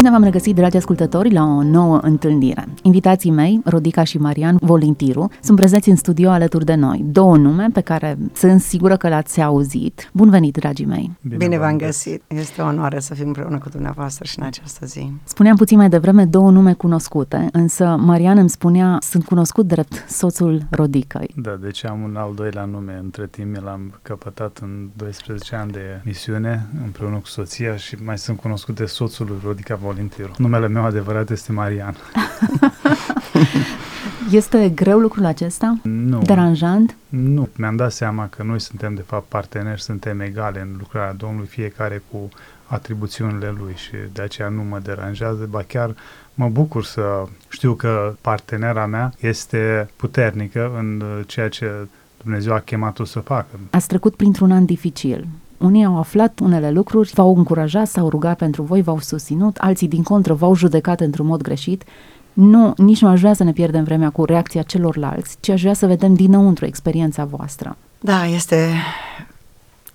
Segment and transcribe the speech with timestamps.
[0.00, 2.64] Bine v-am regăsit, dragi ascultători, la o nouă întâlnire.
[2.82, 7.04] Invitații mei, Rodica și Marian Volintiru, sunt prezenți în studio alături de noi.
[7.04, 10.10] Două nume pe care sunt sigură că le-ați auzit.
[10.12, 11.10] Bun venit, dragii mei!
[11.22, 12.22] Bine, Bine v-am găsit!
[12.26, 15.12] Este o onoare să fim împreună cu dumneavoastră și în această zi.
[15.24, 20.66] Spuneam puțin mai devreme două nume cunoscute, însă Marian îmi spunea, sunt cunoscut drept soțul
[20.70, 21.34] Rodicăi.
[21.36, 23.00] Da, deci am un al doilea nume.
[23.02, 28.38] Între timp l-am căpătat în 12 ani de misiune împreună cu soția și mai sunt
[28.38, 30.30] cunoscut de soțul lui Rodica Volintiru.
[30.38, 31.96] Numele meu adevărat este Marian.
[34.30, 35.78] este greu lucrul acesta?
[35.82, 36.22] Nu.
[36.22, 36.96] Deranjant?
[37.08, 37.48] Nu.
[37.56, 42.02] Mi-am dat seama că noi suntem de fapt parteneri, suntem egale în lucrarea Domnului, fiecare
[42.10, 42.28] cu
[42.66, 45.94] atribuțiunile lui și de aceea nu mă deranjează, ba chiar
[46.34, 51.88] mă bucur să știu că partenera mea este puternică în ceea ce
[52.22, 53.58] Dumnezeu a chemat-o să facă.
[53.70, 55.26] Ați trecut printr-un an dificil.
[55.60, 60.02] Unii au aflat unele lucruri, v-au încurajat, s-au rugat pentru voi, v-au susținut, alții din
[60.02, 61.84] contră v-au judecat într-un mod greșit.
[62.32, 65.74] Nu, nici nu aș vrea să ne pierdem vremea cu reacția celorlalți, ci aș vrea
[65.74, 67.76] să vedem dinăuntru experiența voastră.
[68.00, 68.72] Da, este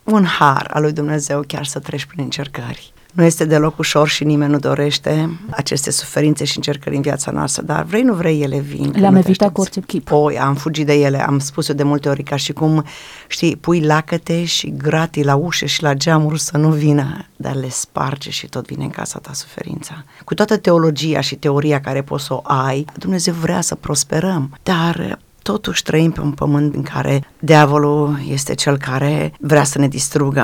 [0.04, 2.94] un har al lui Dumnezeu chiar să treci prin încercări.
[3.16, 7.64] Nu este deloc ușor și nimeni nu dorește aceste suferințe și încercări în viața noastră,
[7.64, 8.94] dar vrei, nu vrei, ele vin.
[8.98, 10.12] Le-am evitat cu orice chip.
[10.12, 12.84] O, am fugit de ele, am spus-o de multe ori, ca și cum,
[13.28, 17.70] știi, pui lacăte și gratii la ușe și la geamuri să nu vină, dar le
[17.70, 20.04] sparge și tot vine în casa ta suferința.
[20.24, 25.20] Cu toată teologia și teoria care poți să o ai, Dumnezeu vrea să prosperăm, dar
[25.42, 30.42] totuși trăim pe un pământ în care diavolul este cel care vrea să ne distrugă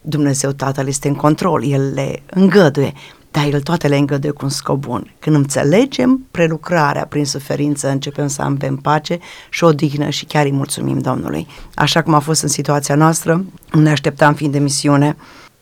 [0.00, 2.92] Dumnezeu Tatăl este în control, El le îngăduie,
[3.30, 5.14] dar El toate le îngăduie cu un scop bun.
[5.18, 9.18] Când înțelegem prelucrarea prin suferință, începem să avem pace
[9.50, 11.46] și o dignă și chiar îi mulțumim Domnului.
[11.74, 15.16] Așa cum a fost în situația noastră, ne așteptam fiind de misiune,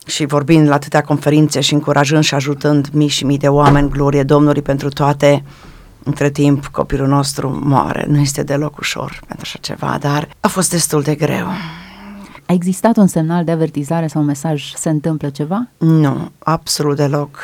[0.06, 4.22] și vorbind la atâtea conferințe și încurajând și ajutând mii și mii de oameni, glorie
[4.22, 5.44] Domnului pentru toate,
[6.03, 8.04] între timp copilul nostru moare.
[8.08, 11.47] Nu este deloc ușor pentru așa ceva, dar a fost destul de greu.
[12.47, 15.69] A existat un semnal de avertizare sau un mesaj, se întâmplă ceva?
[15.77, 17.39] Nu, absolut deloc.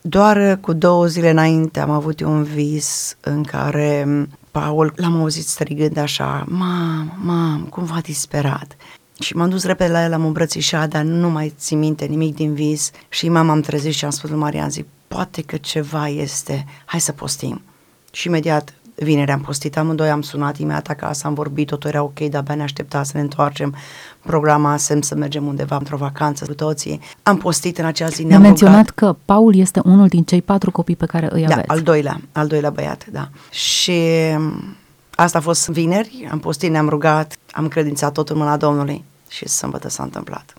[0.00, 4.06] Doar cu două zile înainte am avut un vis în care
[4.50, 8.76] Paul l-am auzit strigând așa, mam, mam, cumva disperat.
[9.20, 12.54] Și m-am dus repede la el, am îmbrățișat, dar nu mai țin minte nimic din
[12.54, 12.90] vis.
[13.08, 17.00] Și mama am trezit și am spus lui Marian, zic, poate că ceva este, hai
[17.00, 17.62] să postim.
[18.12, 22.18] Și imediat vineri am postit amândoi, am sunat imediat acasă, am vorbit, totul era ok,
[22.20, 23.74] dar abia ne aștepta să ne întoarcem.
[24.20, 27.00] Programasem să mergem undeva într-o vacanță cu toții.
[27.22, 28.90] Am postit în acea zi, ne-am menționat rugat.
[28.90, 31.68] că Paul este unul din cei patru copii pe care îi da, aveți.
[31.68, 33.28] al doilea, al doilea băiat, da.
[33.50, 34.00] Și
[34.36, 34.76] mm,
[35.14, 39.48] asta a fost vineri, am postit, ne-am rugat, am credințat tot în mâna Domnului și
[39.48, 40.54] sâmbătă s-a întâmplat.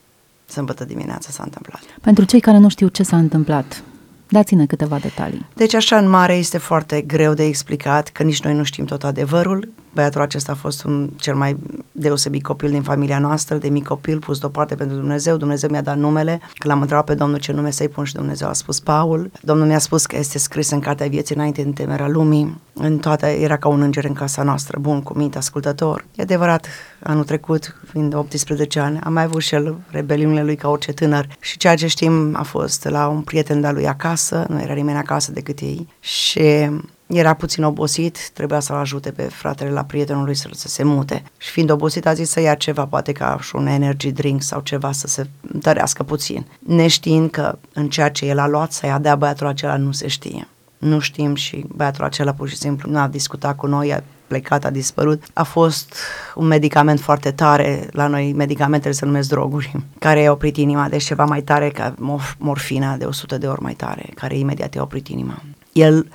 [0.45, 1.81] Sâmbătă dimineața s-a întâmplat.
[2.01, 3.83] Pentru cei care nu știu ce s-a întâmplat,
[4.29, 5.45] Dați-ne câteva detalii.
[5.53, 9.03] Deci așa în mare este foarte greu de explicat, că nici noi nu știm tot
[9.03, 9.69] adevărul.
[9.97, 11.57] Băiatul acesta a fost un cel mai
[11.91, 15.37] deosebit copil din familia noastră, de mic copil, pus deoparte pentru Dumnezeu.
[15.37, 18.47] Dumnezeu mi-a dat numele, că l-am întrebat pe Domnul ce nume să-i pun și Dumnezeu
[18.47, 19.31] a spus Paul.
[19.41, 22.61] Domnul mi-a spus că este scris în cartea vieții înainte în temerea lumii.
[22.73, 26.05] În toate era ca un înger în casa noastră, bun, cu minte, ascultător.
[26.15, 26.67] E adevărat,
[27.03, 31.27] anul trecut, fiind 18 ani, am mai avut și el rebeliunile lui ca orice tânăr
[31.39, 34.97] și ceea ce știm a fost la un prieten de-a lui acasă, nu era nimeni
[34.97, 36.69] acasă decât ei și
[37.07, 41.23] era puțin obosit, trebuia să-l ajute pe fratele la prietenul lui să, să se mute.
[41.37, 44.59] Și fiind obosit a zis să ia ceva, poate ca și un energy drink sau
[44.59, 46.45] ceva să se întărească puțin.
[46.59, 50.07] Neștiind că în ceea ce el a luat să ia dea băiatul acela nu se
[50.07, 50.47] știe.
[50.77, 54.65] Nu știm și băiatul acela pur și simplu nu a discutat cu noi, a plecat,
[54.65, 55.23] a dispărut.
[55.33, 55.95] A fost
[56.35, 61.03] un medicament foarte tare, la noi medicamentele se numesc droguri, care i-a oprit inima, deci
[61.03, 61.95] ceva mai tare ca
[62.37, 65.41] morfina de 100 de ori mai tare, care imediat i-a oprit inima.
[65.73, 66.07] El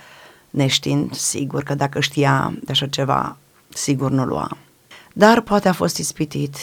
[0.52, 3.36] neștiind sigur că dacă știa de așa ceva,
[3.68, 4.56] sigur nu lua.
[5.12, 6.56] Dar poate a fost ispitit,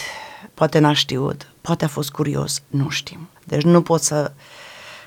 [0.53, 3.29] poate n-a știut, poate a fost curios, nu știm.
[3.43, 4.31] Deci nu pot să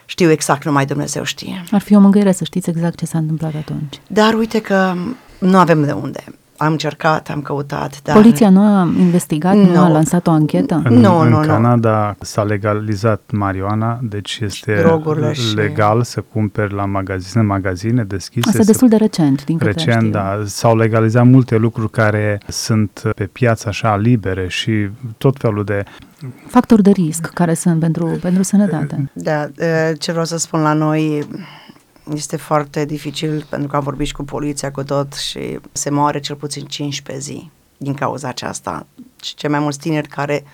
[0.05, 1.65] știu exact, numai Dumnezeu știe.
[1.71, 4.01] Ar fi o mângâiere să știți exact ce s-a întâmplat atunci.
[4.07, 4.95] Dar uite că
[5.39, 6.25] nu avem de unde.
[6.65, 8.15] Am încercat, am căutat, dar...
[8.15, 9.81] Poliția nu a investigat, nu, Nu.
[9.81, 10.83] a lansat o anchetă?
[10.85, 11.47] În, Nu, în nu, nu.
[11.47, 18.47] Canada s-a legalizat marijuana, deci este drogurile și- legal să cumperi la magazine, magazine deschise.
[18.49, 20.11] Asta e să- destul de recent, din câte Recent, știu.
[20.11, 24.89] da, s-au legalizat multe lucruri care sunt pe piață așa libere și
[25.19, 25.85] tot felul de...
[26.47, 29.11] Factori de risc care sunt pentru, pentru sănătate.
[29.13, 31.27] Da, e, ce vreau să spun la noi
[32.15, 36.21] este foarte dificil pentru că am vorbit și cu poliția cu tot și se moare
[36.21, 38.87] cel puțin 5 pe zi din cauza aceasta.
[39.23, 40.45] Și cei mai mulți tineri care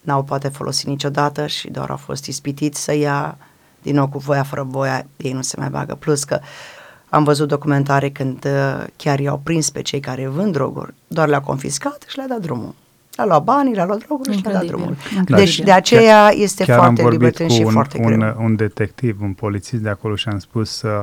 [0.00, 3.38] n-au poate folosit niciodată și doar au fost ispitiți să ia
[3.82, 5.94] din nou cu voia fără voia, ei nu se mai bagă.
[5.94, 6.40] Plus că
[7.08, 11.40] am văzut documentare când uh, chiar i-au prins pe cei care vând droguri, doar le-au
[11.40, 12.74] confiscat și le-a dat drumul.
[13.16, 14.96] Le-a luat banii, le-a luat droguri și le-a dat Incredibil, drumul.
[15.18, 15.36] incredibil.
[15.36, 18.36] Deci de aceea este Chiar am foarte vorbit libertin cu și un, foarte un, greu.
[18.38, 21.00] un detectiv, un polițist de acolo și am spus uh,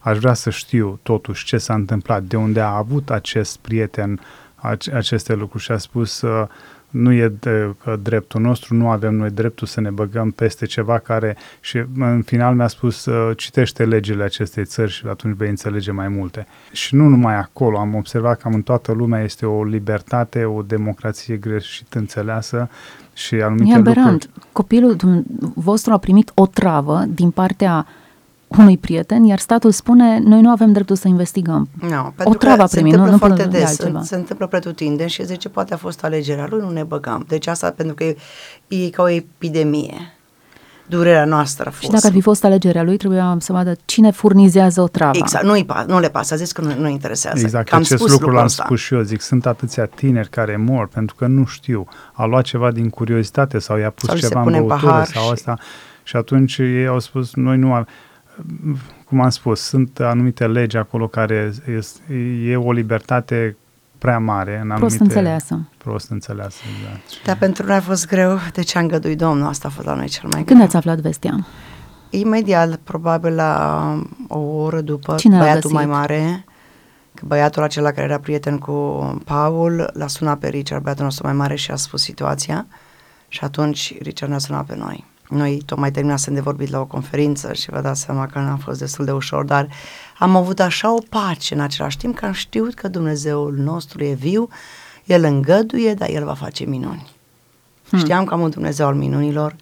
[0.00, 4.20] aș vrea să știu totuși ce s-a întâmplat, de unde a avut acest prieten
[4.54, 6.46] ace- aceste lucruri și a spus uh,
[6.90, 10.98] nu e de, uh, dreptul nostru, nu avem noi dreptul să ne băgăm peste ceva
[10.98, 15.90] care și în final mi-a spus uh, citește legile acestei țări și atunci vei înțelege
[15.90, 16.46] mai multe.
[16.72, 21.36] Și nu numai acolo, am observat că în toată lumea este o libertate, o democrație
[21.36, 22.68] greșit înțeleasă
[23.14, 24.30] și anumite E lucruri aberant.
[24.52, 27.86] Copilul dum- vostru a primit o travă din partea
[28.58, 31.68] unui prieten, iar statul spune, noi nu avem dreptul să investigăm.
[31.80, 34.00] No, pentru travă că a se primit, întâmplă nu- nu foarte până de des, altceva.
[34.00, 37.24] se, se întâmplă pretutindeni și zice, poate a fost alegerea lui, nu ne băgăm.
[37.28, 38.16] Deci asta pentru că e,
[38.68, 39.94] e ca o epidemie.
[40.86, 41.82] Durerea noastră a fost.
[41.82, 45.16] Și dacă ar fi fost alegerea lui, trebuia să vadă cine furnizează o travă.
[45.16, 47.40] Exact, nu, pa, nu le pasă, a zis că nu, nu interesează.
[47.40, 48.64] Exact, că am acest spus lucru lucrul l-am ăsta.
[48.64, 52.44] spus și eu, zic, sunt atâția tineri care mor pentru că nu știu, au luat
[52.44, 55.06] ceva din curiozitate sau i-a pus Sau li se ceva pune în în băutură pahar
[55.06, 55.58] sau și- asta
[56.02, 57.86] și atunci ei au spus, noi nu am...
[59.04, 62.14] Cum am spus, sunt anumite legi acolo care este,
[62.44, 63.56] e o libertate
[63.98, 64.78] prea mare în anumite...
[64.80, 65.68] Prost înțeleasă.
[65.78, 67.08] Prost înțeleasă, exact.
[67.10, 69.86] Și- Dar pentru noi a fost greu, de ce a îngăduit Domnul, asta a fost
[69.86, 70.62] la noi cel mai Când greu.
[70.62, 71.46] ați aflat vestea?
[72.10, 73.82] Imediat, probabil la
[74.28, 75.76] o oră după, Cine l-a băiatul găsit?
[75.76, 76.44] mai mare,
[77.14, 78.72] că băiatul acela care era prieten cu
[79.24, 82.66] Paul, l-a sunat pe Richard, băiatul nostru mai mare și a spus situația
[83.28, 85.04] și atunci Richard ne-a sunat pe noi.
[85.30, 88.78] Noi tocmai terminasem de vorbit la o conferință și vă dați seama că n-a fost
[88.78, 89.68] destul de ușor, dar
[90.18, 94.12] am avut așa o pace în același timp că am știut că Dumnezeul nostru e
[94.12, 94.48] viu,
[95.04, 97.10] El îngăduie, dar El va face minuni.
[97.88, 97.98] Hmm.
[97.98, 99.56] Știam că am un Dumnezeu al minunilor,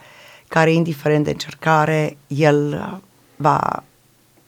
[0.48, 2.98] care, indiferent de încercare, El uh,
[3.36, 3.84] va,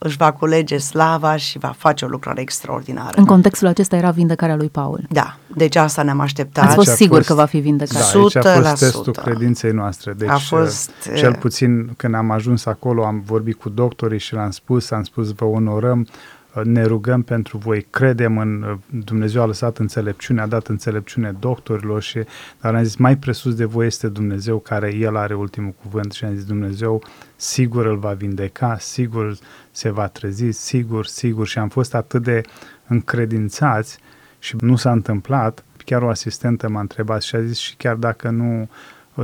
[0.03, 3.13] își va culege slava și va face o lucrare extraordinară.
[3.17, 5.07] În contextul acesta era vindecarea lui Paul.
[5.09, 6.65] Da, deci asta ne-am așteptat.
[6.65, 8.13] Ați fost Aici a sigur fost- că va fi vindecat.
[8.13, 8.79] Da, aici a fost 100%.
[8.79, 10.13] testul credinței noastre.
[10.13, 14.35] Deci, A fost, cel eh, puțin când am ajuns acolo, am vorbit cu doctorii și
[14.35, 16.15] le-am spus, am spus, vă onorăm, eh,
[16.63, 22.03] ne rugăm pentru voi, credem în eh, Dumnezeu a lăsat înțelepciune, a dat înțelepciune doctorilor
[22.03, 22.23] și,
[22.61, 26.13] dar am zis, mai presus de voi este Dumnezeu care El are ultimul cuvânt.
[26.13, 27.03] Și am zis, Dumnezeu
[27.37, 29.37] sigur îl va vindeca, sigur
[29.71, 31.47] se va trezi, sigur, sigur.
[31.47, 32.41] Și am fost atât de
[32.87, 33.99] încredințați
[34.39, 38.31] și nu s-a întâmplat, chiar o asistentă m-a întrebat și a zis și chiar dacă
[38.31, 38.69] nu uh,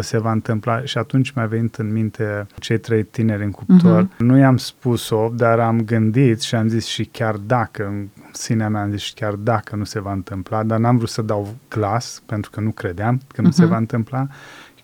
[0.00, 4.02] se va întâmpla și atunci mi-a venit în minte cei trei tineri în cuptor.
[4.02, 4.24] Mhm.
[4.24, 8.82] Nu i-am spus-o, dar am gândit și am zis și chiar dacă, în sinea mea
[8.82, 12.22] am zis și chiar dacă nu se va întâmpla, dar n-am vrut să dau glas
[12.26, 13.70] pentru că nu credeam că nu se Mhm.
[13.70, 14.26] va întâmpla.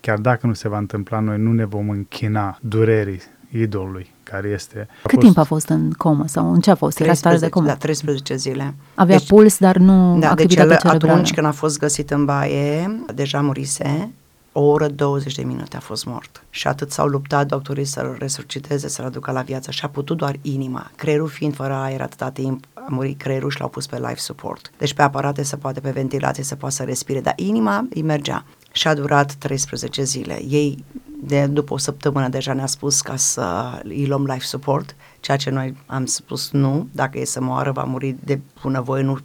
[0.00, 3.20] Chiar dacă nu se va întâmpla, noi nu ne vom închina durerii
[3.50, 4.88] idolului care este.
[5.02, 7.00] Cât timp a fost în comă sau în ce a fost?
[7.00, 7.66] Era stare de 13, comă?
[7.66, 8.74] da, 13 zile.
[8.94, 11.12] Avea Deci- puls, dar nu Da, deci activitatea el, cerebrală.
[11.12, 14.10] atunci când a fost găsit în baie, deja murise,
[14.52, 16.44] o oră 20 de minute a fost mort.
[16.50, 20.36] Și atât s-au luptat doctorii să-l resusciteze, să-l aducă la viață și a putut doar
[20.42, 20.90] inima.
[20.96, 24.72] Creierul fiind fără aer atâta timp, a murit creierul și l-au pus pe life support.
[24.78, 28.44] Deci pe aparate se poate, pe ventilație se poate să respire, dar inima îi mergea.
[28.72, 30.42] Și a durat 13 zile.
[30.48, 30.84] Ei,
[31.24, 35.50] de, după o săptămână, deja ne-a spus ca să îi luăm life support, ceea ce
[35.50, 39.18] noi am spus nu, dacă e să moară, va muri de bunăvoie, nu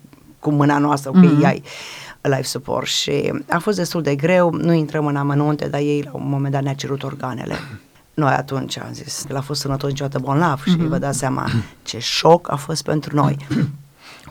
[0.48, 1.38] cu mâna noastră, cu Mhm.
[1.40, 1.52] mm-hmm.
[1.52, 1.64] ei
[2.22, 6.12] life support și a fost destul de greu, nu intrăm în amănunte, dar ei la
[6.14, 7.56] un moment dat ne-a cerut organele.
[8.14, 10.88] Noi atunci am zis, el a fost sănătos niciodată bolnav și Mhm.
[10.88, 11.50] vă dați seama
[11.84, 13.38] ce șoc a fost pentru noi.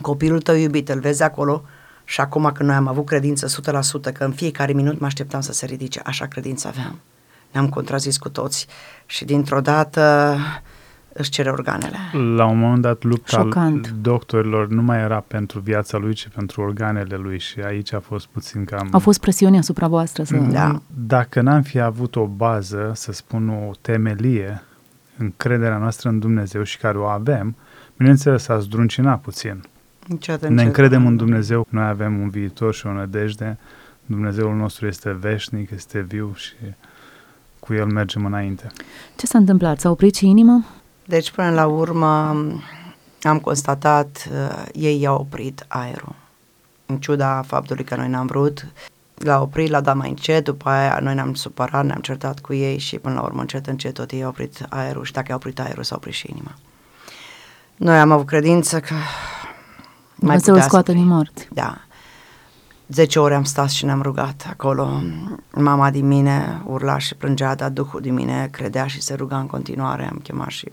[0.01, 1.63] Copilul tău iubit, îl vezi acolo
[2.03, 5.53] și acum că noi am avut credință 100% că în fiecare minut mă așteptam să
[5.53, 6.99] se ridice, așa credință aveam.
[7.51, 8.67] Ne-am contrazis cu toți
[9.05, 10.35] și dintr-o dată
[11.17, 11.97] își cere organele.
[12.35, 13.89] La un moment dat, lupta Șocant.
[14.01, 18.27] doctorilor nu mai era pentru viața lui, ci pentru organele lui și aici a fost
[18.27, 18.87] puțin cam...
[18.91, 20.35] Au fost presiuni asupra voastră să...
[20.35, 20.81] Da.
[21.07, 24.63] Dacă n-am fi avut o bază, să spun o temelie,
[25.17, 27.55] încrederea noastră în Dumnezeu și care o avem,
[27.97, 29.63] bineînțeles a zdruncina puțin.
[30.09, 30.65] Încet, Ne încet.
[30.65, 33.57] încredem în Dumnezeu, noi avem un viitor și o nădejde.
[34.05, 36.53] Dumnezeul nostru este veșnic, este viu și
[37.59, 38.67] cu El mergem înainte.
[39.15, 39.79] Ce s-a întâmplat?
[39.79, 40.63] S-a oprit și inima?
[41.07, 42.07] Deci, până la urmă,
[43.21, 46.15] am constatat, uh, ei i-au oprit aerul.
[46.85, 48.67] În ciuda faptului că noi n-am vrut,
[49.13, 52.77] l-a oprit, l-a dat mai încet, după aia noi ne-am supărat, ne-am certat cu ei
[52.77, 55.59] și până la urmă încet, încet tot ei au oprit aerul și dacă au oprit
[55.59, 56.55] aerul, s-a oprit și inima.
[57.75, 59.03] Noi am avut credință că mai
[60.15, 61.01] Dumnezeu îl putea să scoate fie.
[61.01, 61.47] din morți.
[61.53, 61.77] Da.
[62.87, 65.01] Zece ore am stat și ne-am rugat acolo.
[65.51, 69.47] Mama din mine urla și plângea, dar Duhul din mine credea și se ruga în
[69.47, 70.07] continuare.
[70.11, 70.71] Am chemat și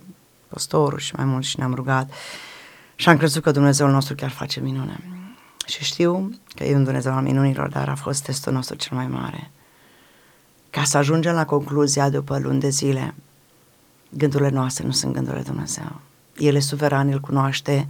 [0.55, 2.11] pastorul și mai mult și ne-am rugat.
[2.95, 5.01] Și am crezut că Dumnezeul nostru chiar face minune.
[5.67, 9.07] Și știu că e un Dumnezeu al minunilor, dar a fost testul nostru cel mai
[9.07, 9.51] mare.
[10.71, 13.15] Ca să ajungem la concluzia după luni de zile,
[14.09, 16.01] gândurile noastre nu sunt gândurile lui Dumnezeu.
[16.37, 17.89] El e suveran, El cunoaște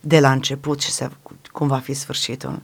[0.00, 1.10] de la început și se,
[1.52, 2.62] cum va fi sfârșitul.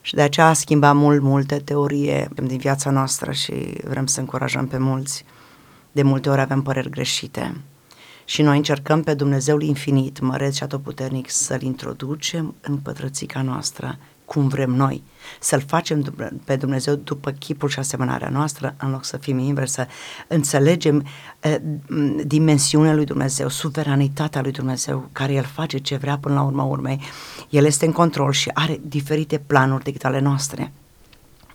[0.00, 4.66] Și de aceea a schimbat mult, multe teorie din viața noastră și vrem să încurajăm
[4.66, 5.24] pe mulți.
[5.92, 7.56] De multe ori avem păreri greșite.
[8.28, 14.48] Și noi încercăm pe Dumnezeul infinit, măreț și atotputernic, să-L introducem în pătrățica noastră, cum
[14.48, 15.02] vrem noi,
[15.40, 19.72] să-L facem du- pe Dumnezeu după chipul și asemănarea noastră, în loc să fim invers,
[19.72, 19.86] să
[20.26, 21.06] înțelegem
[21.40, 21.56] eh,
[21.86, 26.64] m, dimensiunea lui Dumnezeu, suveranitatea lui Dumnezeu, care El face ce vrea până la urma
[26.64, 27.00] urmei.
[27.48, 30.72] El este în control și are diferite planuri decât ale noastre.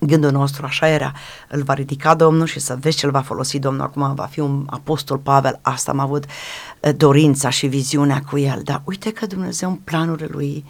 [0.06, 1.12] Gândul nostru așa era,
[1.50, 3.82] îl va ridica Domnul și să vezi ce îl va folosi Domnul.
[3.82, 6.26] Acum va fi un apostol Pavel, asta am avut
[6.80, 8.62] eh, dorința și viziunea cu el.
[8.64, 10.66] Dar uite că Dumnezeu în planurile lui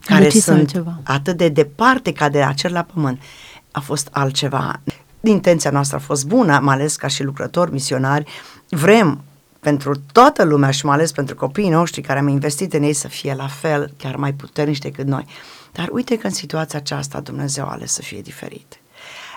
[0.00, 1.00] A care decis sunt altceva.
[1.04, 3.22] atât de departe ca de la cer la pământ,
[3.70, 4.80] a fost altceva.
[5.20, 8.30] Intenția noastră a fost bună, mai ales ca și lucrători, misionari.
[8.68, 9.20] Vrem
[9.60, 13.08] pentru toată lumea și mai ales pentru copiii noștri care am investit în ei să
[13.08, 15.26] fie la fel, chiar mai puternici decât noi.
[15.72, 18.80] Dar uite că în situația aceasta Dumnezeu a ales să fie diferit.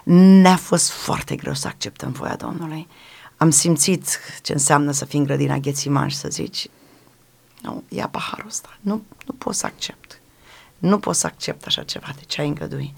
[0.03, 2.87] Ne-a fost foarte greu să acceptăm voia Domnului.
[3.37, 6.67] Am simțit ce înseamnă să fii în grădina Ghețiman și să zici
[7.61, 10.19] nu, ia paharul ăsta, nu, nu pot să accept.
[10.77, 12.93] Nu pot să accept așa ceva, de ce ai îngădui?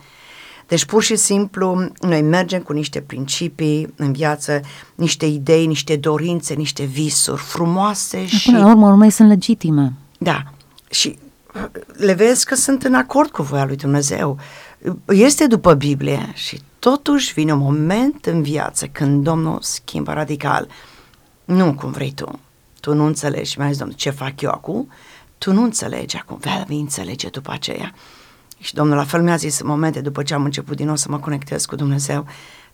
[0.68, 4.62] Deci pur și simplu noi mergem cu niște principii în viață,
[4.96, 8.50] niște idei, niște dorințe, niște visuri frumoase și...
[8.50, 9.94] Până la urmă, urmei sunt legitime.
[10.18, 10.44] Da,
[10.90, 11.18] și
[11.56, 11.66] uh,
[11.98, 14.38] le vezi că sunt în acord cu voia lui Dumnezeu.
[15.08, 20.68] Este după Biblie și totuși vine un moment în viață când Domnul schimbă radical.
[21.46, 22.40] Nu cum vrei tu.
[22.80, 23.60] Tu nu înțelegi.
[23.60, 24.92] Mi-a zis Domnul, ce fac eu acum?
[25.38, 26.38] Tu nu înțelegi acum.
[26.40, 27.94] Vei vei înțelege după aceea.
[28.64, 31.10] Și Domnul la fel mi-a zis în momente după ce am început din nou să
[31.10, 32.26] mă conectez cu Dumnezeu,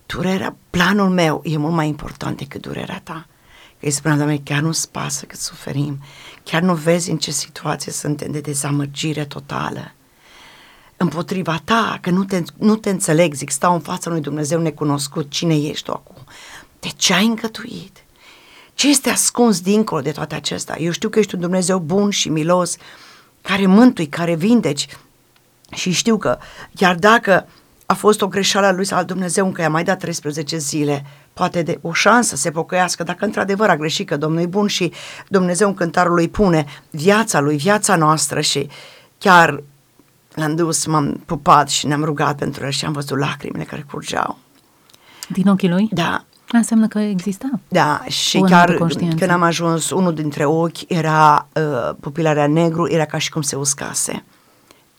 [0.06, 3.28] durerea, planul meu e mult mai important decât durerea ta.
[3.80, 6.00] Că îi spuneam, Doamne, chiar nu-ți pasă cât suferim,
[6.44, 9.92] chiar nu vezi în ce situație suntem de dezamăgire totală.
[10.98, 15.30] Împotriva ta, că nu te, nu te înțeleg, zic, stau în fața lui Dumnezeu necunoscut,
[15.30, 16.24] cine ești tu acum?
[16.80, 18.04] De ce ai îngătuit?
[18.74, 20.80] Ce este ascuns dincolo de toate acestea?
[20.80, 22.78] Eu știu că ești un Dumnezeu bun și milos,
[23.42, 24.88] care mântui, care vindeci,
[25.72, 26.38] și știu că
[26.76, 27.48] chiar dacă
[27.86, 31.06] a fost o greșeală a lui sau al Dumnezeu încă i-a mai dat 13 zile,
[31.34, 34.68] poate de o șansă să se pocăiască, dacă într-adevăr a greșit că Domnul e bun
[34.68, 34.92] și
[35.28, 38.70] Dumnezeu în cântarul lui pune viața lui, viața noastră și
[39.18, 39.64] chiar
[40.34, 44.38] l-am dus, m-am pupat și ne-am rugat pentru el și am văzut lacrimile care curgeau.
[45.28, 45.88] Din ochii lui?
[45.92, 47.50] Da, Înseamnă că exista.
[47.68, 49.16] da, și O chiar anumită conștiință.
[49.16, 53.56] când am ajuns, unul dintre ochi era, uh, pupilarea negru, era ca și cum se
[53.56, 54.24] uscase.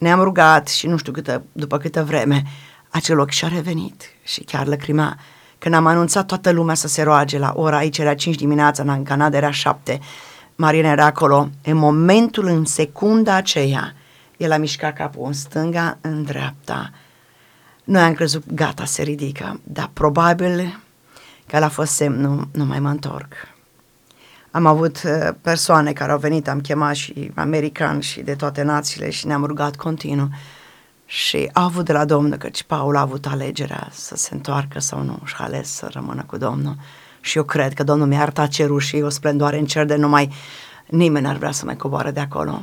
[0.01, 2.43] Ne-am rugat și nu știu câtă, după câtă vreme,
[2.89, 5.17] acel ochi și-a revenit și chiar lăcrima.
[5.59, 9.03] Când am anunțat toată lumea să se roage la ora, aici era 5 dimineața, în
[9.03, 10.01] Canada era 7,
[10.57, 13.95] Marina era acolo, în momentul, în secunda aceea,
[14.37, 16.91] el a mișcat capul în stânga, în dreapta.
[17.85, 20.81] Noi am crezut, gata, se ridică, dar probabil
[21.47, 23.33] că l-a fost semnul, nu mai mă întorc.
[24.51, 29.11] Am avut uh, persoane care au venit, am chemat și americani și de toate națiile
[29.11, 30.29] și ne-am rugat continuu
[31.05, 35.03] și a avut de la Domnul, căci Paul a avut alegerea să se întoarcă sau
[35.03, 36.77] nu și a ales să rămână cu Domnul.
[37.21, 40.33] Și eu cred că Domnul mi-a arătat cerul și o splendoare în cer de numai
[40.87, 42.63] nimeni n-ar vrea să mai coboare de acolo.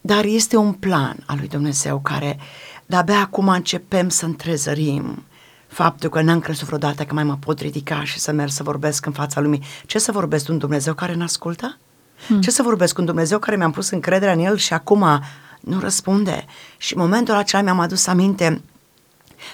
[0.00, 2.38] Dar este un plan al lui Dumnezeu care
[2.86, 5.24] de-abia acum începem să întrezărim
[5.70, 9.06] faptul că n-am crezut vreodată că mai mă pot ridica și să merg să vorbesc
[9.06, 9.62] în fața lumii.
[9.86, 11.78] Ce să vorbesc cu un Dumnezeu care nu ascultă?
[12.26, 12.40] Hmm.
[12.40, 15.22] Ce să vorbesc cu un Dumnezeu care mi-am pus încrederea în El și acum
[15.60, 16.44] nu răspunde?
[16.76, 18.62] Și în momentul acela mi-am adus aminte,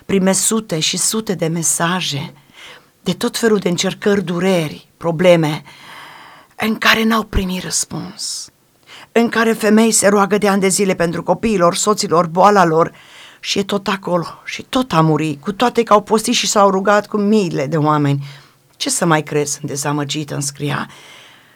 [0.07, 2.33] primesc sute și sute de mesaje
[3.01, 5.63] de tot felul de încercări, dureri, probleme,
[6.57, 8.51] în care n-au primit răspuns
[9.13, 12.93] în care femei se roagă de ani de zile pentru copiilor, soților, boala lor
[13.47, 16.71] și e tot acolo și tot a murit, cu toate că au postit și s-au
[16.71, 18.27] rugat cu miile de oameni.
[18.77, 20.91] Ce să mai crezi, sunt dezamăgită, îmi scria.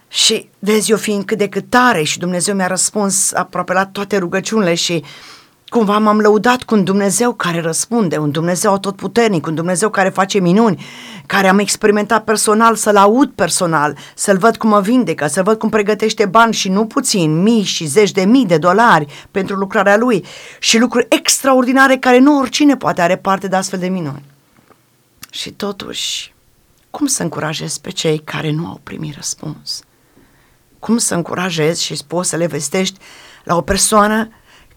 [0.09, 4.16] Și vezi, eu fiind cât de cât tare și Dumnezeu mi-a răspuns aproape la toate
[4.16, 5.04] rugăciunile și
[5.71, 10.39] cumva m-am lăudat cu un Dumnezeu care răspunde, un Dumnezeu atotputernic, un Dumnezeu care face
[10.39, 10.85] minuni,
[11.27, 15.69] care am experimentat personal, să-L aud personal, să-L văd cum mă vindecă, să văd cum
[15.69, 20.25] pregătește bani și nu puțin, mii și zeci de mii de dolari pentru lucrarea Lui
[20.59, 24.25] și lucruri extraordinare care nu oricine poate are parte de astfel de minuni.
[25.31, 26.35] Și totuși,
[26.91, 29.83] cum să încurajez pe cei care nu au primit răspuns?
[30.79, 32.99] Cum să încurajezi și poți să le vestești
[33.45, 34.29] la o persoană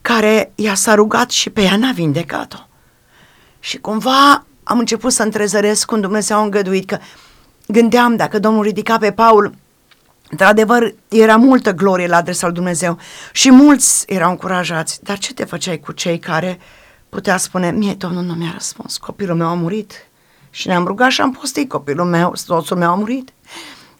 [0.03, 2.57] care i-a s-a rugat și pe ea n-a vindecat-o?
[3.59, 6.97] Și cumva am început să întrezăresc cum Dumnezeu a îngăduit că
[7.67, 9.53] gândeam dacă Domnul ridica pe Paul,
[10.29, 12.97] într-adevăr era multă glorie la adresa lui Dumnezeu
[13.31, 16.59] și mulți erau încurajați, dar ce te făceai cu cei care
[17.09, 20.07] putea spune, mie Domnul nu mi-a răspuns, copilul meu a murit
[20.49, 23.33] și ne-am rugat și am postit copilul meu, soțul meu a murit.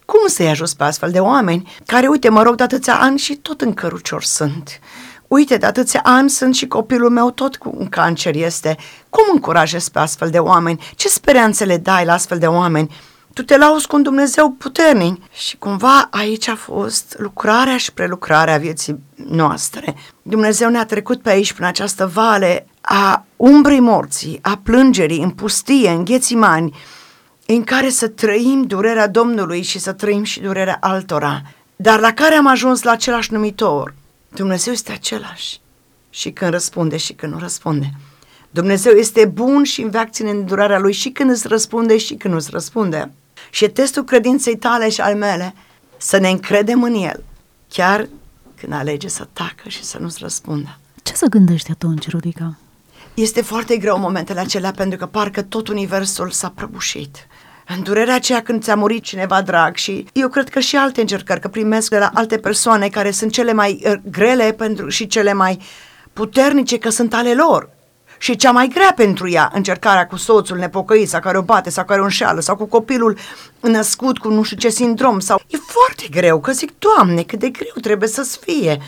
[0.06, 3.36] Cum să-i ajut pe astfel de oameni care, uite, mă rog de atâția ani și
[3.36, 4.80] tot în cărucior sunt?
[5.34, 8.78] Uite, de atâția ani sunt și copilul meu tot cu un cancer este.
[9.10, 10.84] Cum încurajezi pe astfel de oameni?
[10.96, 12.96] Ce speranțe le dai la astfel de oameni?
[13.34, 18.58] Tu te lauzi cu un Dumnezeu puternic și cumva aici a fost lucrarea și prelucrarea
[18.58, 19.96] vieții noastre.
[20.22, 25.90] Dumnezeu ne-a trecut pe aici, prin această vale a umbrei morții, a plângerii, în pustie,
[25.90, 26.76] în ghețimani,
[27.46, 31.42] în care să trăim durerea Domnului și să trăim și durerea altora,
[31.76, 33.94] dar la care am ajuns la același numitor.
[34.36, 35.60] Dumnezeu este același
[36.10, 37.92] și când răspunde și când nu răspunde.
[38.50, 42.34] Dumnezeu este bun și înveac ține în durarea Lui și când îți răspunde și când
[42.34, 43.12] nu îți răspunde.
[43.50, 45.54] Și e testul credinței tale și al mele
[45.98, 47.24] să ne încredem în El,
[47.70, 48.08] chiar
[48.60, 50.78] când alege să tacă și să nu-ți răspundă.
[51.04, 52.58] Ce să gândești atunci, Rudica?
[53.14, 57.28] Este foarte greu momentele acelea pentru că parcă tot universul s-a prăbușit.
[57.68, 61.40] În durerea aceea când ți-a murit cineva drag și eu cred că și alte încercări,
[61.40, 65.34] că primesc de la alte persoane care sunt cele mai uh, grele pentru și cele
[65.34, 65.62] mai
[66.14, 67.70] puternice că sunt ale lor.
[68.18, 71.86] Și cea mai grea pentru ea, încercarea cu soțul nepocăit sau care o bate sau
[71.86, 73.18] care o înșeală sau cu copilul
[73.60, 75.42] născut cu nu știu ce sindrom sau...
[75.48, 78.82] E foarte greu, că zic, Doamne, cât de greu trebuie să-ți fie.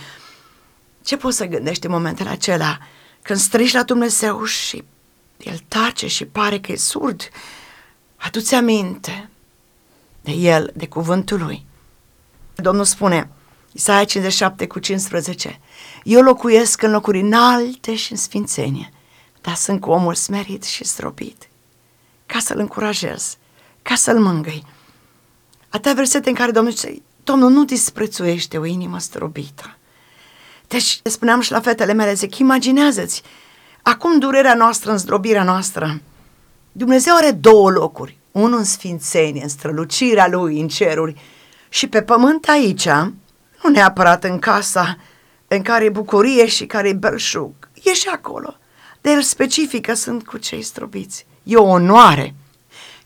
[1.03, 2.79] Ce poți să gândești în momentele acelea?
[3.21, 4.83] Când strigi la Dumnezeu și
[5.37, 7.29] El tace și pare că e surd,
[8.25, 9.29] adu-ți aminte
[10.21, 11.65] de El, de cuvântul Lui.
[12.55, 13.29] Domnul spune,
[13.71, 15.59] Isaia 57 cu 15,
[16.03, 18.93] Eu locuiesc în locuri înalte și în sfințenie,
[19.41, 21.47] dar sunt cu omul smerit și zdrobit,
[22.25, 23.37] ca să-l încurajez,
[23.81, 24.65] ca să-l mângâi.
[25.69, 29.77] Atâtea versete în care Domnul zice, Domnul nu disprețuiește o inimă zdrobită.
[30.67, 33.21] Deci spuneam și la fetele mele, zic, imaginează-ți,
[33.81, 36.01] acum durerea noastră, în zdrobirea noastră,
[36.77, 41.21] Dumnezeu are două locuri, unul în sfințenie, în strălucirea Lui, în ceruri,
[41.69, 42.87] și pe pământ aici,
[43.63, 44.97] nu neapărat în casa
[45.47, 48.55] în care e bucurie și care e belșug, e și acolo.
[49.01, 51.25] De el specifică sunt cu cei zdrobiți.
[51.43, 52.35] E o onoare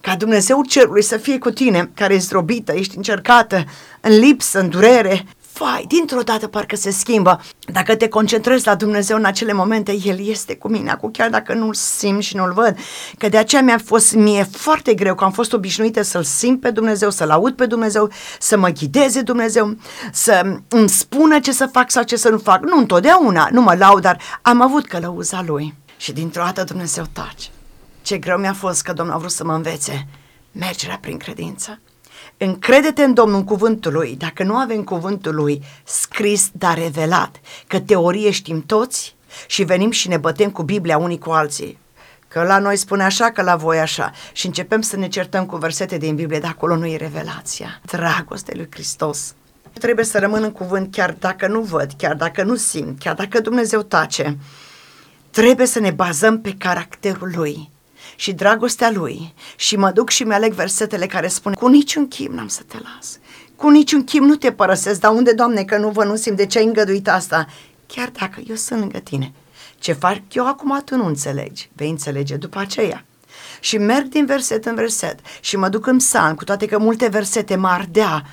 [0.02, 3.64] ca Dumnezeu cerului să fie cu tine, care e zdrobită, ești încercată,
[4.02, 5.26] în lipsă, în durere,
[5.60, 7.42] Vai, dintr-o dată parcă se schimbă.
[7.60, 11.54] Dacă te concentrezi la Dumnezeu în acele momente, El este cu mine, acum chiar dacă
[11.54, 12.78] nu-L simt și nu-L văd.
[13.18, 16.72] Că de aceea mi-a fost mie foarte greu, că am fost obișnuită să-L simt pe
[16.72, 19.76] Dumnezeu, să-L aud pe Dumnezeu, să mă ghideze Dumnezeu,
[20.12, 22.64] să îmi spună ce să fac sau ce să nu fac.
[22.64, 25.74] Nu întotdeauna, nu mă laud, dar am avut călăuza Lui.
[25.98, 27.50] Și dintr-o dată Dumnezeu tace.
[28.02, 30.08] Ce greu mi-a fost că Domnul a vrut să mă învețe
[30.52, 31.80] mergerea prin credință
[32.38, 38.32] Încredete în Domnul cuvântul lui, dacă nu avem cuvântul lui scris, dar revelat, că teorie
[38.32, 39.16] știm toți
[39.48, 41.78] și venim și ne bătem cu Biblia unii cu alții,
[42.28, 44.12] că la noi spune așa, că la voi așa.
[44.32, 48.52] Și începem să ne certăm cu versete din Biblie, dar acolo nu e revelația, dragoste
[48.56, 49.34] lui Hristos.
[49.74, 53.40] Trebuie să rămân în cuvânt chiar dacă nu văd, chiar dacă nu simt, chiar dacă
[53.40, 54.38] Dumnezeu tace.
[55.32, 57.70] Trebuie să ne bazăm pe caracterul lui
[58.20, 62.48] și dragostea lui și mă duc și mi-aleg versetele care spun cu niciun chim n-am
[62.48, 63.20] să te las,
[63.56, 66.46] cu niciun chim nu te părăsesc, dar unde, Doamne, că nu vă nu simt de
[66.46, 67.48] ce ai îngăduit asta?
[67.88, 69.32] Chiar dacă eu sunt lângă tine.
[69.78, 73.06] Ce fac eu acum tu nu înțelegi, vei înțelege după aceea.
[73.60, 77.08] Și merg din verset în verset și mă duc în psalm, cu toate că multe
[77.08, 78.26] versete mă ardea.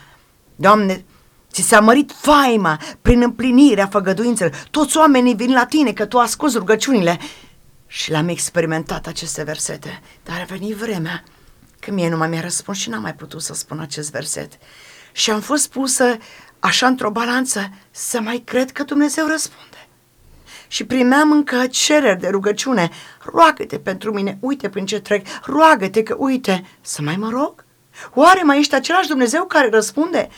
[0.56, 1.04] Doamne,
[1.52, 4.62] Ți s-a mărit faima prin împlinirea făgăduințelor.
[4.70, 7.18] Toți oamenii vin la tine că tu asculți rugăciunile
[7.86, 11.24] și le-am experimentat aceste versete, dar a venit vremea
[11.80, 14.52] că mie nu mai mi-a răspuns și n-am mai putut să spun acest verset.
[15.12, 16.16] Și am fost pusă
[16.58, 19.88] așa într-o balanță, să mai cred că Dumnezeu răspunde.
[20.68, 22.90] Și primeam încă cereri de rugăciune.
[23.24, 27.64] Roagă-te pentru mine, uite prin ce trec, roagă-te că uite, să mai mă rog?
[28.14, 30.28] Oare mai ești același Dumnezeu care răspunde?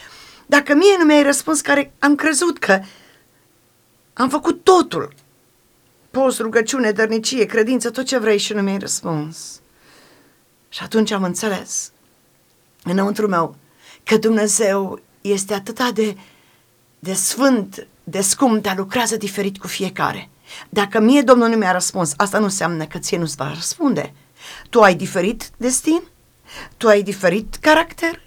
[0.46, 2.80] Dacă mie nu mi-ai răspuns care am crezut că
[4.12, 5.14] am făcut totul,
[6.18, 9.60] post, rugăciune, dărnicie, credință, tot ce vrei și nu mi-ai răspuns.
[10.68, 11.92] Și atunci am înțeles
[12.82, 13.56] înăuntru meu
[14.04, 16.16] că Dumnezeu este atât de,
[16.98, 20.28] de sfânt, de scump, dar lucrează diferit cu fiecare.
[20.68, 24.12] Dacă mie Domnul nu mi-a răspuns, asta nu înseamnă că ție nu-ți va răspunde.
[24.70, 26.02] Tu ai diferit destin,
[26.76, 28.20] tu ai diferit caracter,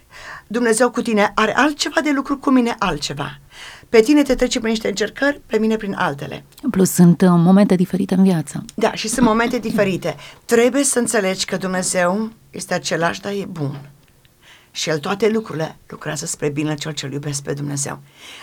[0.48, 3.40] Dumnezeu cu tine are altceva de lucru, cu mine altceva.
[3.92, 6.44] Pe tine te trece prin niște încercări, pe mine prin altele.
[6.70, 8.66] Plus sunt uh, momente diferite în viață.
[8.76, 10.16] Da, și sunt momente diferite.
[10.46, 13.90] Trebuie să înțelegi că Dumnezeu este același, dar e bun.
[14.72, 18.00] Și El toate lucrurile lucrează spre bine cel ce iubesc pe Dumnezeu.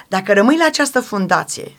[0.09, 1.73] Dacă rămâi la această fundație,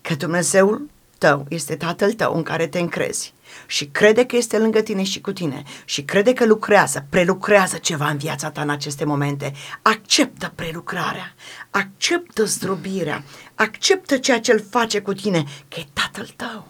[0.00, 3.32] că Dumnezeul tău este Tatăl tău în care te încrezi
[3.66, 5.62] și crede că este lângă tine și cu tine.
[5.84, 11.34] Și crede că lucrează, prelucrează ceva în viața ta în aceste momente, acceptă prelucrarea,
[11.70, 16.68] acceptă zdrobirea, acceptă ceea ce El face cu tine, că e Tatăl tău.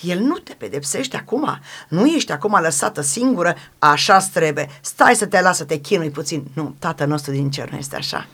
[0.00, 5.40] El nu te pedepsește acum, nu ești acum lăsată singură, așa trebuie, stai să te
[5.40, 6.44] lasă, te chinui puțin.
[6.54, 8.26] Nu, Tatăl nostru din cer nu este așa.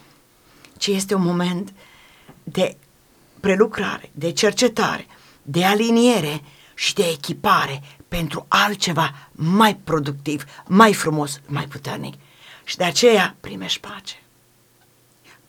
[0.76, 1.72] Ci este un moment
[2.42, 2.76] de
[3.40, 5.06] prelucrare, de cercetare,
[5.42, 6.42] de aliniere
[6.78, 12.14] și de echipare pentru altceva mai productiv, mai frumos, mai puternic.
[12.64, 14.22] Și de aceea primești pace.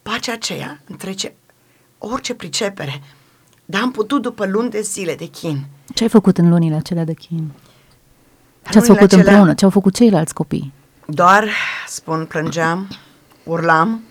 [0.01, 1.33] Pacea aceea întrece
[1.97, 3.01] orice pricepere.
[3.65, 5.65] Dar am putut după luni de zile de chin.
[5.93, 7.51] Ce ai făcut în lunile acelea de chin?
[8.69, 9.53] Ce ați făcut acelea, împreună?
[9.53, 10.73] Ce au făcut ceilalți copii?
[11.05, 11.49] Doar,
[11.87, 12.87] spun, plângeam,
[13.43, 14.03] urlam,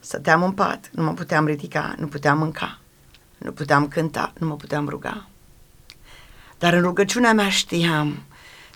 [0.00, 2.78] stăteam în pat, nu mă puteam ridica, nu puteam mânca,
[3.38, 5.28] nu puteam cânta, nu mă puteam ruga.
[6.58, 8.22] Dar în rugăciunea mea știam,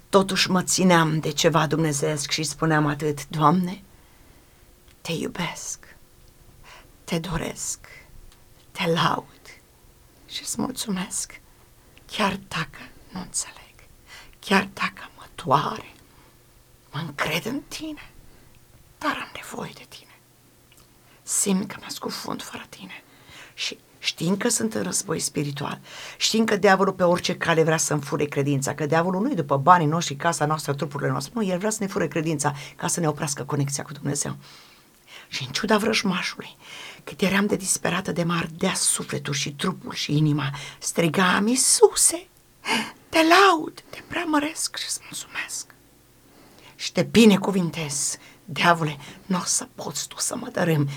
[0.08, 3.82] totuși mă țineam de ceva dumnezeesc și spuneam atât, Doamne,
[5.00, 5.96] te iubesc,
[7.04, 7.78] te doresc,
[8.70, 9.40] te laud
[10.28, 11.40] și îți mulțumesc,
[12.06, 12.78] chiar dacă
[13.12, 13.74] nu înțeleg,
[14.38, 15.94] chiar dacă mă doare,
[16.92, 18.10] mă încred în tine,
[18.98, 20.18] dar am nevoie de tine.
[21.22, 23.02] Simt că mă scufund fără tine
[23.54, 25.80] și știind că sunt în război spiritual,
[26.16, 29.56] știind că diavolul pe orice cale vrea să-mi fure credința, că diavolul nu e după
[29.56, 33.00] banii noștri, casa noastră, trupurile noastre, nu, el vrea să ne fure credința ca să
[33.00, 34.36] ne oprească conexia cu Dumnezeu.
[35.28, 36.56] Și în ciuda vrăjmașului,
[37.04, 42.28] cât eram de disperată de mă ardea sufletul și trupul și inima, strigam, Iisuse,
[43.08, 45.74] te laud, te preamăresc și îți mulțumesc.
[46.76, 50.88] Și te binecuvintez, diavole, nu o să poți tu să mă dărâm,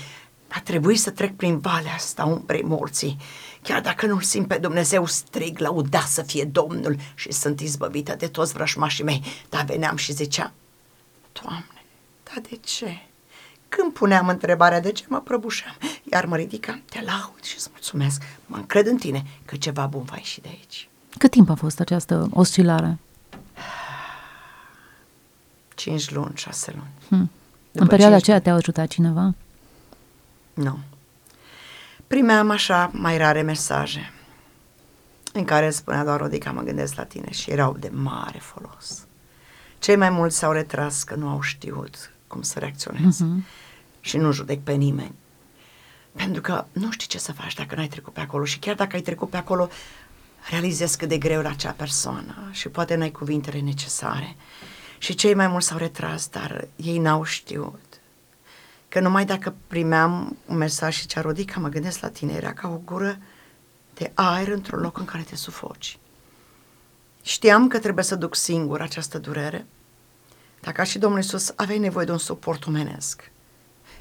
[0.54, 3.16] a trebuit să trec prin valea asta umbrei morții.
[3.62, 8.26] Chiar dacă nu-L simt pe Dumnezeu, strig, lăuda să fie Domnul și sunt izbăvită de
[8.26, 9.22] toți vrășmașii mei.
[9.48, 10.52] Dar veneam și ziceam,
[11.42, 11.84] Doamne,
[12.22, 13.02] dar de ce?
[13.68, 15.76] Când puneam întrebarea de ce, mă prăbușeam,
[16.12, 20.02] iar mă ridicam, te laud și îți mulțumesc, mă încred în tine că ceva bun
[20.02, 20.88] va ieși de aici.
[21.18, 22.98] Cât timp a fost această oscilare?
[25.74, 26.90] Cinci luni, șase luni.
[27.08, 27.30] Hmm.
[27.72, 29.34] În perioada aceea te-a ajutat cineva?
[30.54, 30.78] Nu.
[32.06, 34.12] Primeam așa mai rare mesaje
[35.32, 39.06] în care spunea doar Rodica, mă gândesc la tine și erau de mare folos.
[39.78, 43.44] Cei mai mulți s-au retras că nu au știut cum să reacționeze uh-huh.
[44.00, 45.14] și nu judec pe nimeni.
[46.12, 48.96] Pentru că nu știi ce să faci dacă n-ai trecut pe acolo și chiar dacă
[48.96, 49.68] ai trecut pe acolo,
[50.50, 54.36] realizezi cât de greu la acea persoană și poate n-ai cuvintele necesare.
[54.98, 57.80] Și cei mai mulți s-au retras, dar ei n-au știut
[58.94, 62.68] că numai dacă primeam un mesaj și cea rodica, mă gândesc la tine, era ca
[62.68, 63.18] o gură
[63.94, 65.98] de aer într-un loc în care te sufoci.
[67.22, 69.66] Știam că trebuie să duc singur această durere,
[70.60, 73.30] dar ca și Domnul Iisus aveai nevoie de un suport omenesc,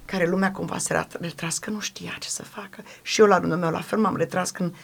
[0.06, 2.84] care lumea cumva se retras că nu știa ce să facă.
[3.02, 4.76] Și eu la rândul meu la fel m-am retras când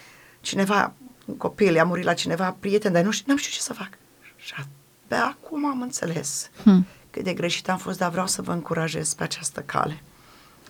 [0.42, 0.94] cineva,
[1.26, 3.90] un copil, a murit la cineva, prieten, dar nu știu, n-am știut ce să fac.
[4.36, 6.50] Și abia acum am înțeles.
[6.64, 10.02] Hmm cât de greșit am fost, dar vreau să vă încurajez pe această cale.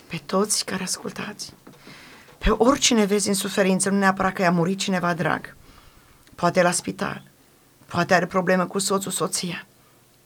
[0.08, 1.54] Pe toți care ascultați.
[2.38, 5.56] Pe oricine vezi în suferință, nu neapărat că i-a murit cineva drag.
[6.36, 7.24] Poate la spital.
[7.86, 9.66] Poate are probleme cu soțul, soția.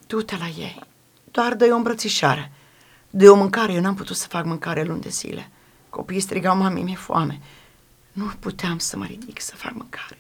[0.08, 0.82] Du-te la ei.
[1.32, 2.52] Doar dă-i o îmbrățișare.
[3.10, 3.74] De o mâncare.
[3.74, 5.50] Eu n-am putut să fac mâncare luni de zile.
[5.90, 7.40] Copiii strigau, mami, mi-e foame.
[8.12, 10.18] Nu puteam să mă ridic să fac mâncare.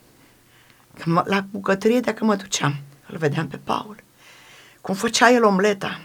[0.94, 2.76] Că mă, la bucătărie, dacă mă duceam,
[3.08, 4.04] îl vedeam pe Paul
[4.84, 6.02] cum făcea el omleta,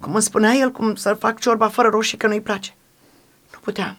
[0.00, 2.74] cum îmi spunea el cum să fac ciorba fără roșii că nu-i place.
[3.52, 3.96] Nu puteam.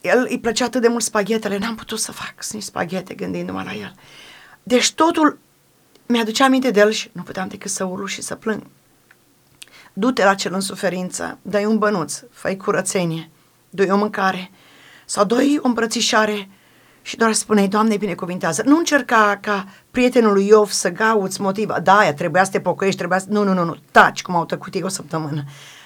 [0.00, 3.72] el îi plăcea atât de mult spaghetele, n-am putut să fac nici spaghete gândindu-mă la
[3.72, 3.94] el.
[4.62, 5.38] Deci totul
[6.06, 8.66] mi-aducea aminte de el și nu puteam decât să urlu și să plâng.
[9.92, 13.30] Du-te la cel în suferință, dai un bănuț, fai curățenie,
[13.70, 14.50] doi o mâncare
[15.04, 16.48] sau doi o îmbrățișare
[17.06, 18.62] și doar spuneai, Doamne, binecuvintează.
[18.66, 21.80] Nu încerca ca prietenul lui Iov să gauți motiva.
[21.80, 23.26] Da, aia trebuia să te pocăiești, trebuia să...
[23.28, 25.44] Nu, nu, nu, nu, taci cum au tăcut ei o săptămână.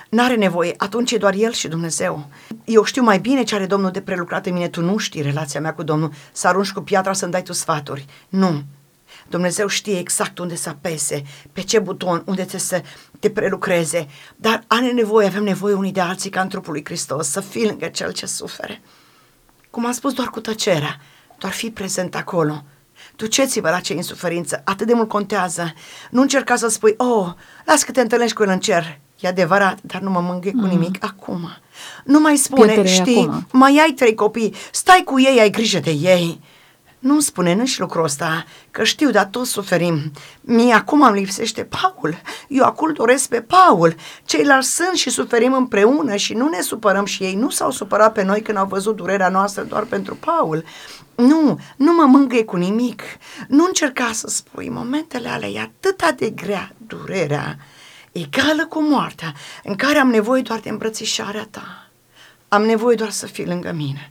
[0.08, 2.26] N-are nevoie, atunci e doar El și Dumnezeu.
[2.64, 5.60] Eu știu mai bine ce are Domnul de prelucrat în mine, tu nu știi relația
[5.60, 8.06] mea cu Domnul, să arunci cu piatra să-mi dai tu sfaturi.
[8.28, 8.62] Nu,
[9.28, 12.82] Dumnezeu știe exact unde să apese, pe ce buton, unde trebuie să
[13.18, 17.28] te prelucreze, dar are nevoie, avem nevoie unii de alții ca în trupul lui Hristos,
[17.28, 18.82] să fii lângă cel ce sufere.
[19.78, 21.00] Cum am spus, doar cu tăcerea,
[21.38, 22.64] doar fi prezent acolo.
[23.16, 25.72] Duceți-vă la cei în suferință, atât de mult contează.
[26.10, 27.32] Nu încerca să spui, oh,
[27.66, 28.98] las că te întâlnești cu el în cer.
[29.20, 30.68] E adevărat, dar nu mă mângâie cu mm.
[30.68, 31.48] nimic acum.
[32.04, 33.46] Nu mai spune, Pietere știi, acum.
[33.52, 36.40] mai ai trei copii, stai cu ei, ai grijă de ei.
[36.98, 40.12] Nu spune nici lucrul ăsta, că știu, dar toți suferim.
[40.40, 42.20] Mie acum îmi lipsește Paul.
[42.48, 43.94] Eu acum doresc pe Paul.
[44.24, 48.22] Ceilalți sunt și suferim împreună și nu ne supărăm și ei nu s-au supărat pe
[48.22, 50.64] noi când au văzut durerea noastră doar pentru Paul.
[51.14, 53.02] Nu, nu mă mângâie cu nimic.
[53.48, 57.56] Nu încerca să spui, momentele alea e atât de grea durerea,
[58.12, 59.32] egală cu moartea,
[59.64, 61.90] în care am nevoie doar de îmbrățișarea ta.
[62.48, 64.10] Am nevoie doar să fii lângă mine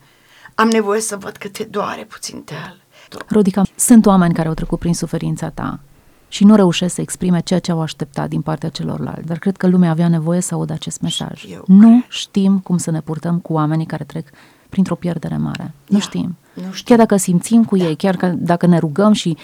[0.60, 2.82] am nevoie să văd că te doare puțin de el.
[3.28, 5.80] Rodica, sunt oameni care au trecut prin suferința ta
[6.28, 9.68] și nu reușesc să exprime ceea ce au așteptat din partea celorlalți, dar cred că
[9.68, 11.46] lumea avea nevoie să audă acest mesaj.
[11.52, 12.06] Eu nu cred.
[12.08, 14.28] știm cum să ne purtăm cu oamenii care trec
[14.70, 15.74] printr-o pierdere mare.
[15.88, 16.36] Nu, știm.
[16.54, 16.84] nu știm.
[16.86, 17.84] Chiar dacă simțim cu da.
[17.84, 19.38] ei, chiar că dacă ne rugăm și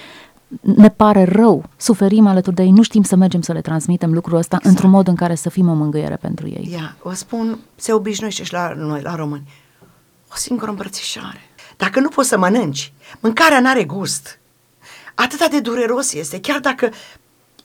[0.62, 4.38] ne pare rău, suferim alături de ei, nu știm să mergem să le transmitem lucrul
[4.38, 4.76] ăsta exact.
[4.76, 6.70] într-un mod în care să fim o mângâiere pentru ei.
[6.72, 9.44] Ia, o spun, se obișnuiește și la noi, la români
[10.34, 11.50] o singură îmbrățișare.
[11.78, 14.40] Dacă nu poți să mănânci, mâncarea n-are gust.
[15.16, 16.90] Atât de dureros este, chiar dacă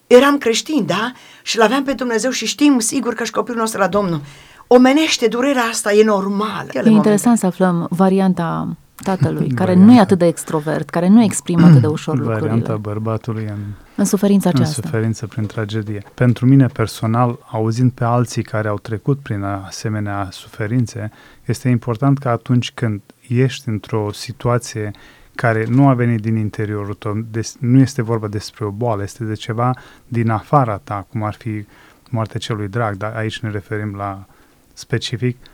[0.07, 1.13] eram creștini, da?
[1.43, 4.21] Și l-aveam pe Dumnezeu și știm sigur că și copilul nostru la Domnul.
[4.67, 6.69] Omenește durerea asta, e normal.
[6.85, 11.67] E interesant să aflăm varianta tatălui, care nu e atât de extrovert, care nu exprimă
[11.67, 12.63] atât de ușor Varianta lucrurile.
[12.63, 13.59] Varianta bărbatului în,
[13.99, 14.75] în suferința aceasta.
[14.77, 16.03] În suferință prin tragedie.
[16.15, 21.11] Pentru mine personal, auzind pe alții care au trecut prin asemenea suferințe,
[21.45, 24.91] este important că atunci când ești într-o situație
[25.35, 29.25] care nu a venit din interiorul tău, des, nu este vorba despre o boală, este
[29.25, 29.75] de ceva
[30.09, 31.67] din afara ta, cum ar fi
[32.11, 34.27] moartea celui drag, dar aici ne referim la
[34.73, 35.49] specific, uh,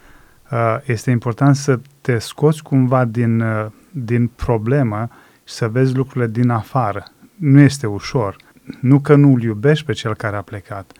[0.51, 5.09] Uh, este important să te scoți cumva din, uh, din problemă
[5.45, 7.05] și să vezi lucrurile din afară.
[7.35, 8.37] Nu este ușor.
[8.81, 10.93] Nu că nu îl iubești pe cel care a plecat,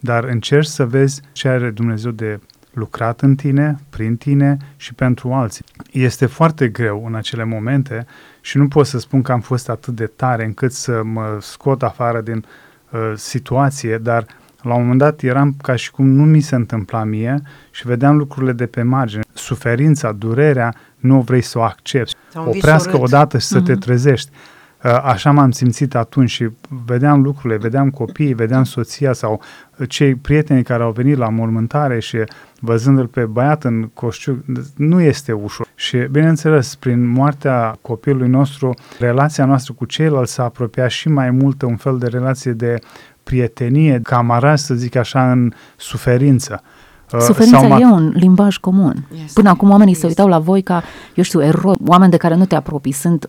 [0.00, 2.40] dar încerci să vezi ce are Dumnezeu de
[2.72, 5.64] lucrat în tine, prin tine și pentru alții.
[5.92, 8.06] Este foarte greu în acele momente
[8.40, 11.82] și nu pot să spun că am fost atât de tare încât să mă scot
[11.82, 12.44] afară din
[12.90, 14.26] uh, situație, dar
[14.62, 18.16] la un moment dat eram ca și cum nu mi se întâmpla mie și vedeam
[18.16, 19.22] lucrurile de pe margine.
[19.32, 22.14] Suferința, durerea, nu vrei să o accepti.
[22.34, 23.64] Oprească odată și să mm-hmm.
[23.64, 23.80] te mhm.
[23.80, 24.30] trezești.
[24.84, 26.48] Uh, așa m-am simțit atunci și
[26.84, 29.40] vedeam lucrurile, vedeam copiii, vedeam soția sau
[29.88, 32.18] cei prieteni care au venit la mormântare și
[32.60, 34.38] văzându-l pe băiat în coșciuc,
[34.76, 35.66] nu este ușor.
[35.74, 41.62] Și, bineînțeles, prin moartea copilului nostru, relația noastră cu ceilalți s-a apropiat și mai mult
[41.62, 42.78] un fel de relație de
[43.22, 46.62] prietenie, camaraj, să zic așa, în suferință.
[47.12, 49.06] Uh, Suferința sau e un limbaj comun.
[49.20, 49.32] Yes.
[49.32, 50.02] Până acum oamenii yes.
[50.02, 50.82] se uitau la voi ca,
[51.14, 53.26] eu știu, eroi, oameni de care nu te apropii, sunt,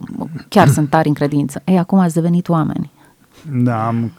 [0.47, 1.61] chiar sunt tari în credință.
[1.65, 2.91] Ei, acum ați devenit oameni.
[3.51, 4.11] Da, am,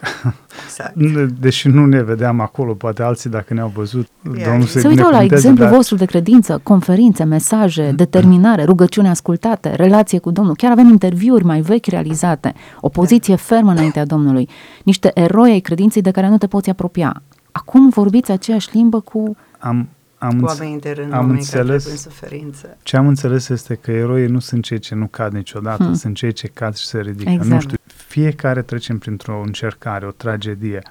[0.65, 0.95] exact.
[1.41, 4.49] deși nu ne vedeam acolo, poate alții dacă ne-au văzut, yeah.
[4.49, 5.77] Domnul se, se uitau la exemplul dar...
[5.77, 10.55] vostru de credință, conferințe, mesaje, determinare, rugăciuni ascultate, relație cu Domnul.
[10.57, 14.49] Chiar avem interviuri mai vechi realizate, o poziție fermă înaintea Domnului,
[14.85, 17.23] niște eroi ai credinței de care nu te poți apropia.
[17.53, 19.37] Acum vorbiți aceeași limbă cu...
[19.65, 22.77] Am, am, cu oamenii de rând, am înțeles, care suferință.
[22.83, 25.95] Ce am înțeles este că eroii nu sunt cei ce nu cad niciodată, hmm.
[25.95, 27.31] sunt cei ce cad și se ridică.
[27.31, 27.51] Exact.
[27.51, 30.83] Nu știu, fiecare trecem printr-o încercare, o tragedie.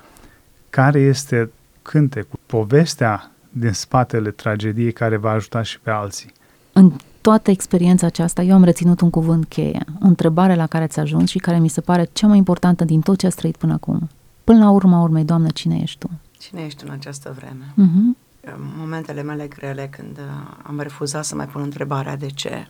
[0.69, 6.31] Care este cântecul, povestea din spatele tragediei care va ajuta și pe alții?
[6.73, 11.01] În toată experiența aceasta, eu am reținut un cuvânt cheie, o întrebare la care ți-a
[11.01, 13.73] ajuns și care mi se pare cea mai importantă din tot ce ați trăit până
[13.73, 14.09] acum.
[14.43, 16.09] Până la urma urmei, Doamnă, cine ești Tu?
[16.37, 17.73] Cine ești în această vreme?
[17.73, 18.12] Uh-huh.
[18.57, 22.67] Momentele mele grele când uh, am refuzat să mai pun întrebarea de ce,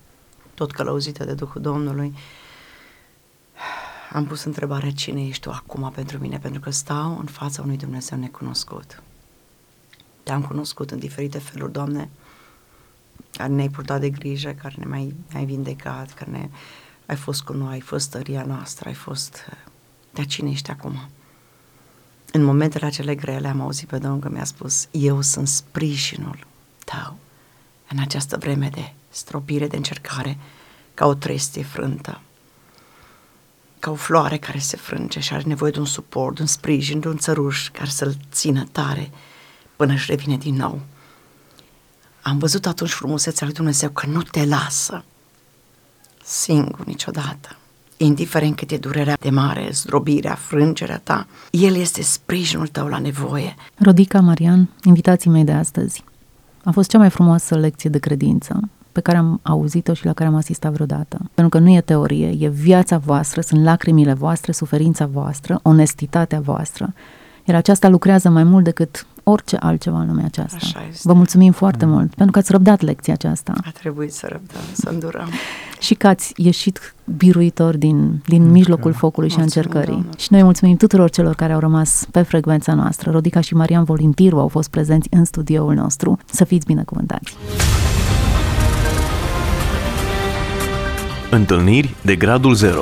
[0.54, 2.14] tot călăuzită de Duhul Domnului,
[4.12, 7.78] am pus întrebarea cine ești tu acum pentru mine, pentru că stau în fața unui
[7.78, 9.04] Dumnezeu necunoscut.
[10.24, 12.10] Te-am cunoscut în diferite feluri, Doamne,
[13.32, 16.50] care ne-ai purtat de grijă, care ne mai ai vindecat, care ne,
[17.06, 19.50] ai fost cu noi, ai fost tăria noastră, ai fost...
[20.12, 21.10] Dar cine ești acum?
[22.36, 26.48] În momentele acele grele am auzit pe Domnul că mi-a spus, eu sunt sprijinul
[26.86, 27.18] tău
[27.88, 30.38] în această vreme de stropire, de încercare,
[30.94, 32.22] ca o trestie frântă,
[33.80, 37.00] ca o floare care se frânge și are nevoie de un suport, de un sprijin,
[37.00, 39.12] de un țăruș care să-l țină tare
[39.76, 40.82] până își revine din nou.
[42.22, 45.04] Am văzut atunci frumusețea lui Dumnezeu că nu te lasă
[46.24, 47.58] singur niciodată.
[47.98, 53.56] Indiferent cât e durerea de mare, zdrobirea, frângerea ta, El este sprijinul tău la nevoie.
[53.78, 56.04] Rodica Marian, invitații mei de astăzi.
[56.64, 58.60] A fost cea mai frumoasă lecție de credință
[58.92, 61.18] pe care am auzit-o și la care am asistat vreodată.
[61.34, 66.94] Pentru că nu e teorie, e viața voastră, sunt lacrimile voastre, suferința voastră, onestitatea voastră.
[67.46, 70.58] Iar aceasta lucrează mai mult decât orice altceva în lumea aceasta.
[70.62, 71.02] Așa este.
[71.04, 74.90] Vă mulțumim foarte mult pentru că ați răbdat lecția aceasta A trebuit să răbdăm, să
[74.90, 75.30] îndurăm.
[75.86, 80.02] și că ați ieșit biruitor din, din mijlocul focului și a Mulțumim, încercării.
[80.02, 80.18] Doamne.
[80.18, 83.12] Și noi mulțumim tuturor celor care au rămas pe frecvența noastră.
[83.12, 86.18] Rodica și Marian Volimpiru au fost prezenți în studioul nostru.
[86.26, 87.38] Să fiți binecuvântați!
[91.32, 92.82] Întâlniri de gradul 0